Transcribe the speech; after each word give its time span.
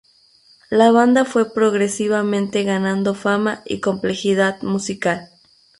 La 0.71 0.89
banda 0.89 1.25
fue 1.25 1.53
progresivamente 1.53 2.63
ganando 2.63 3.13
fama 3.13 3.61
y 3.65 3.81
complejidad 3.81 4.59
musical. 4.63 5.29